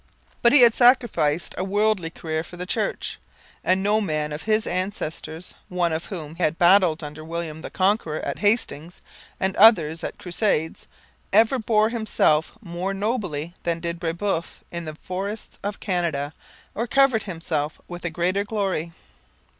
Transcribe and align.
But 0.41 0.51
he 0.51 0.61
had 0.61 0.73
sacrificed 0.73 1.53
a 1.59 1.63
worldly 1.63 2.09
career 2.09 2.43
for 2.43 2.57
the 2.57 2.65
Church. 2.65 3.19
And 3.63 3.83
no 3.83 4.01
man 4.01 4.31
of 4.33 4.41
his 4.41 4.65
ancestors, 4.65 5.53
one 5.69 5.93
of 5.93 6.05
whom 6.07 6.37
had 6.37 6.57
battled 6.57 7.03
under 7.03 7.23
William 7.23 7.61
the 7.61 7.69
Conqueror 7.69 8.19
at 8.21 8.39
Hastings 8.39 8.99
and 9.39 9.55
others 9.57 10.01
in 10.03 10.07
the 10.07 10.13
Crusades, 10.13 10.87
ever 11.31 11.59
bore 11.59 11.89
himself 11.89 12.51
more 12.63 12.95
nobly 12.95 13.53
than 13.61 13.79
did 13.79 13.99
Brebeuf 13.99 14.63
in 14.71 14.85
the 14.85 14.97
forests 15.03 15.59
of 15.61 15.79
Canada, 15.79 16.33
or 16.73 16.87
covered 16.87 17.21
himself 17.25 17.79
with 17.87 18.03
a 18.03 18.09
greater 18.09 18.43
glory. 18.43 18.93